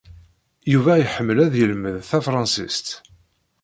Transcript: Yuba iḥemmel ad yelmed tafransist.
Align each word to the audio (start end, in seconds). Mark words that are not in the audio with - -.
Yuba 0.71 0.91
iḥemmel 1.03 1.37
ad 1.45 1.53
yelmed 1.59 1.95
tafransist. 2.09 2.87